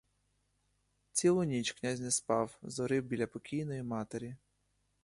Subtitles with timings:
[1.11, 4.35] Цілу ніч князь не спав, зорив біля покійної матері.